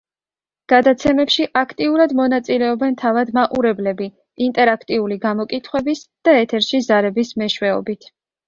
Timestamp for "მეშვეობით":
7.45-8.15